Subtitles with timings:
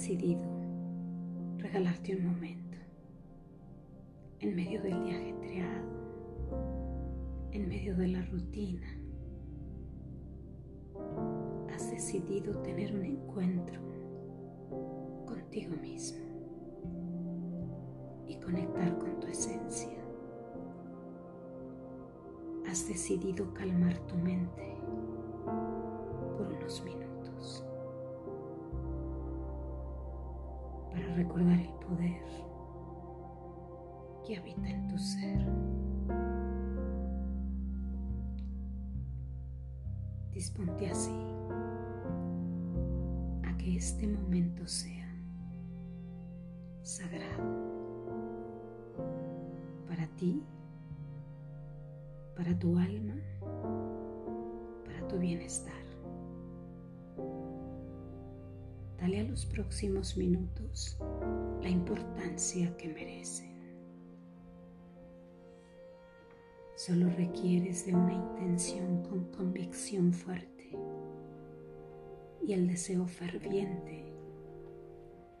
[0.00, 0.48] decidido
[1.58, 2.78] regalarte un momento
[4.38, 5.90] en medio del día ajetreado,
[7.52, 8.86] en medio de la rutina.
[11.74, 13.78] Has decidido tener un encuentro
[15.26, 16.24] contigo mismo
[18.26, 20.02] y conectar con tu esencia.
[22.66, 24.78] Has decidido calmar tu mente
[26.38, 26.99] por unos minutos
[31.14, 32.22] recordar el poder
[34.26, 35.46] que habita en tu ser.
[40.32, 41.10] Disponte así
[43.44, 45.08] a que este momento sea
[46.82, 47.70] sagrado
[49.86, 50.42] para ti,
[52.36, 53.16] para tu alma,
[54.84, 55.79] para tu bienestar.
[59.00, 60.98] Dale a los próximos minutos
[61.62, 63.50] la importancia que merece.
[66.76, 70.70] Solo requieres de una intención con convicción fuerte
[72.46, 74.12] y el deseo ferviente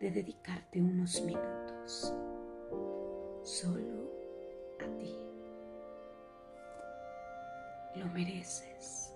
[0.00, 2.12] de dedicarte unos minutos
[3.44, 4.10] solo
[4.80, 5.16] a ti.
[7.94, 9.13] Lo mereces.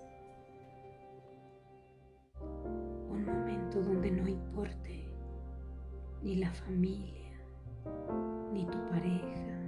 [6.23, 7.31] Ni la familia,
[8.53, 9.59] ni tu pareja,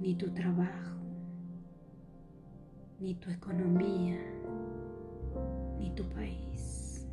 [0.00, 0.88] ni tu trabajo
[3.00, 4.18] ni tu economía,
[5.78, 7.06] ni tu país,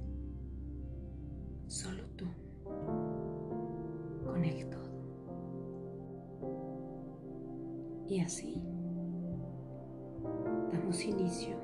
[1.67, 2.25] solo tú,
[4.25, 4.86] con el todo.
[8.08, 8.63] Y así
[10.71, 11.55] damos inicio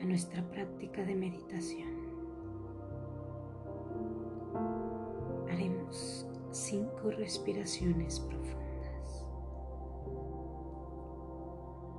[0.00, 2.01] a nuestra práctica de meditación.
[7.10, 8.62] Respiraciones profundas.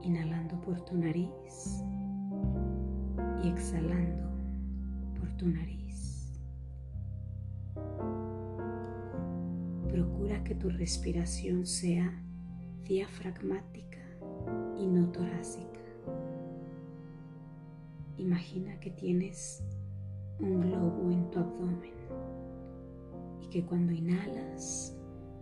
[0.04, 1.84] inhalando por tu nariz
[3.42, 4.30] y exhalando
[5.18, 6.42] por tu nariz.
[9.90, 12.22] Procura que tu respiración sea
[12.84, 14.00] diafragmática
[14.78, 15.80] y no torácica.
[18.18, 19.64] Imagina que tienes
[20.40, 21.94] un globo en tu abdomen
[23.42, 24.93] y que cuando inhalas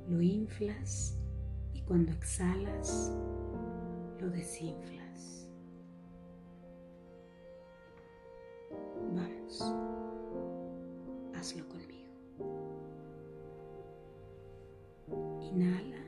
[0.08, 1.18] lo inflas
[1.74, 3.12] y cuando exhalas
[4.20, 5.50] lo desinflas.
[9.14, 9.62] Vamos,
[11.36, 12.12] hazlo conmigo.
[15.42, 16.06] Inhala.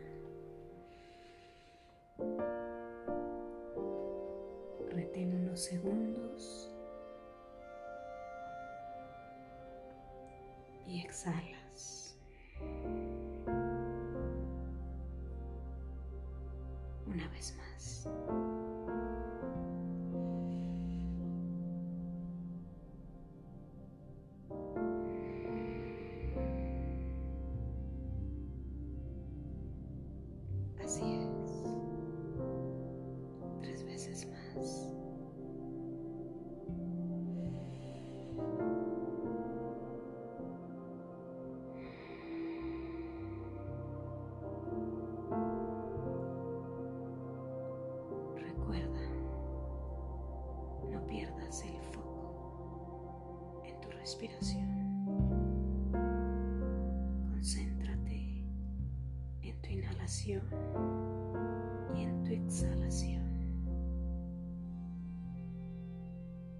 [4.91, 6.69] Retén unos segundos.
[10.85, 11.62] Y exhalas.
[61.95, 63.23] Y en tu exhalación.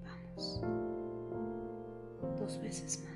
[0.03, 0.61] Vamos,
[2.39, 3.12] dos veces más.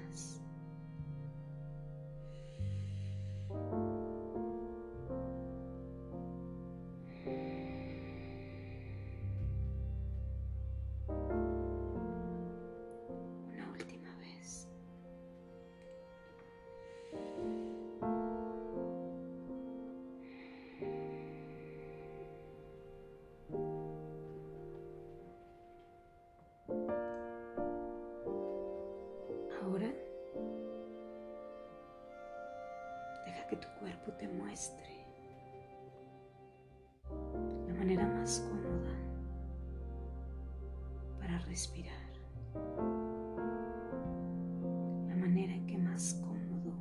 [33.47, 35.05] Que tu cuerpo te muestre
[37.67, 38.94] la manera más cómoda
[41.19, 42.11] para respirar,
[45.07, 46.73] la manera en que más cómodo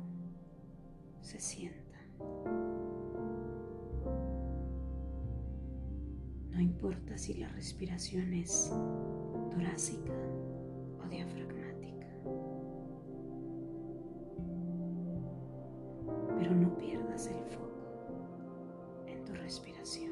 [1.21, 1.99] se sienta.
[6.51, 8.73] No importa si la respiración es
[9.51, 10.13] torácica
[10.99, 11.56] o diafragmática.
[19.47, 20.11] Respiración.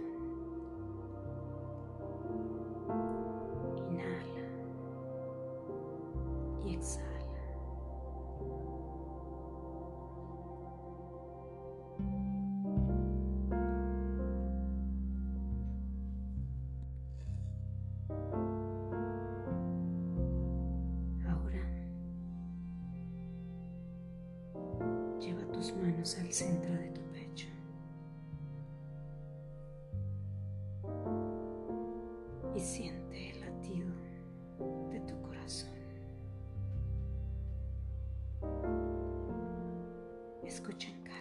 [3.92, 4.46] Inhala
[6.66, 7.16] y exhala.
[25.82, 27.05] manos al centro de tu
[40.46, 41.16] Escucha en calma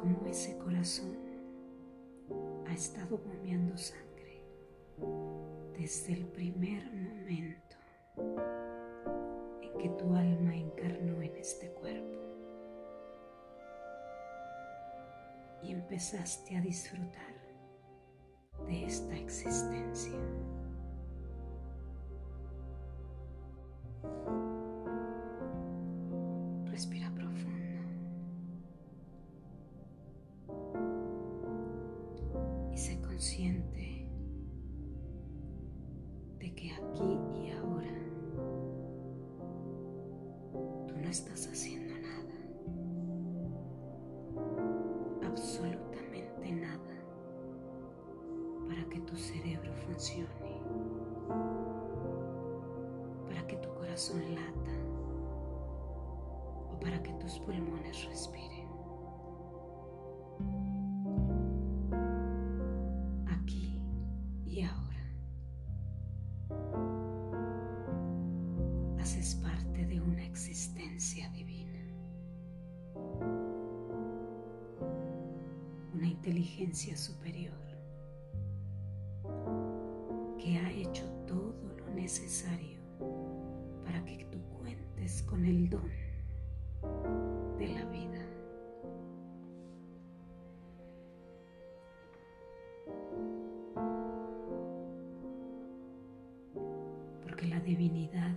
[0.00, 1.16] cómo ese corazón
[2.66, 4.44] ha estado bombeando sangre
[5.78, 7.76] desde el primer momento
[9.78, 12.20] que tu alma encarnó en este cuerpo
[15.62, 17.34] y empezaste a disfrutar
[18.66, 20.18] de esta existencia.
[33.20, 34.08] Consciente
[36.38, 38.00] de que aquí y ahora
[41.10, 42.34] estás haciendo nada.
[45.26, 46.96] Absolutamente nada
[48.68, 50.62] para que tu cerebro funcione.
[53.28, 54.76] Para que tu corazón lata.
[56.72, 58.59] O para que tus pulmones respiren.
[69.00, 71.80] Haces parte de una existencia divina.
[75.94, 77.58] Una inteligencia superior
[80.38, 82.78] que ha hecho todo lo necesario
[83.86, 85.90] para que tú cuentes con el don
[87.58, 88.26] de la vida.
[97.22, 98.36] Porque la divinidad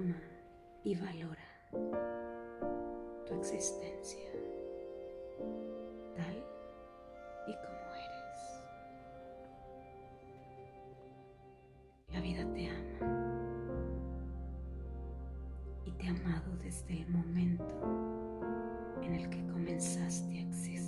[0.00, 0.16] ama
[0.82, 1.46] y valora
[3.26, 4.30] tu existencia
[6.16, 6.36] tal
[7.46, 8.42] y como eres.
[12.12, 12.98] La vida te ama
[15.84, 17.64] y te ha amado desde el momento
[19.02, 20.79] en el que comenzaste a existir.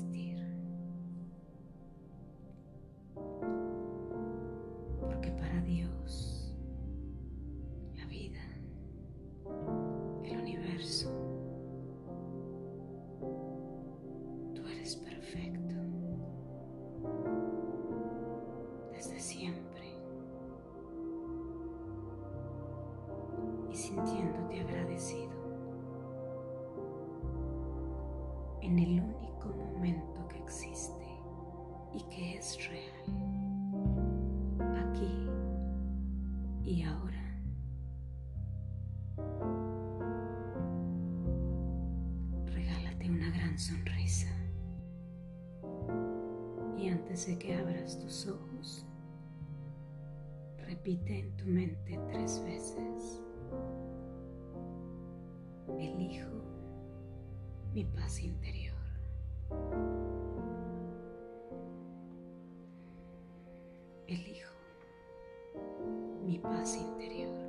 [28.63, 31.07] En el único momento que existe
[31.93, 33.05] y que es real,
[34.89, 35.29] aquí
[36.65, 37.13] y ahora.
[43.63, 44.29] sonrisa.
[46.77, 48.85] Y antes de que abras tus ojos,
[50.59, 53.21] repite en tu mente tres veces.
[55.79, 56.29] Elijo
[57.75, 58.75] mi paz interior.
[64.07, 64.51] Elijo
[66.27, 67.42] mi paz interior.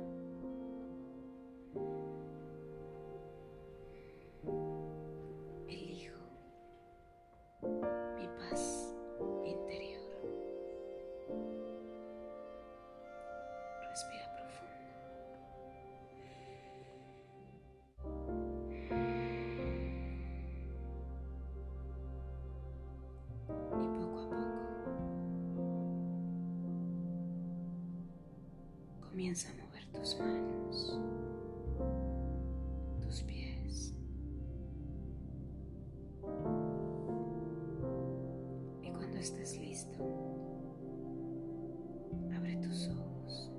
[29.34, 31.00] Comienza a mover tus manos,
[33.02, 33.92] tus pies.
[38.80, 39.98] Y cuando estés listo,
[42.32, 43.50] abre tus ojos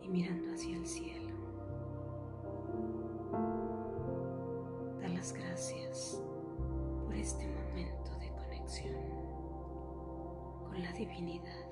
[0.00, 1.34] y mirando hacia el cielo,
[4.98, 6.22] da las gracias
[7.04, 8.94] por este momento de conexión
[10.70, 11.71] con la divinidad.